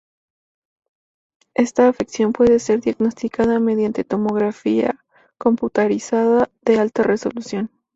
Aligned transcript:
Esta 1.53 1.87
afección 1.87 2.33
puede 2.33 2.57
ser 2.57 2.81
diagnosticada 2.81 3.59
mediante 3.59 4.03
tomografía 4.03 4.99
computarizada 5.37 6.49
de 6.63 6.79
alta 6.79 7.03
resolución. 7.03 7.69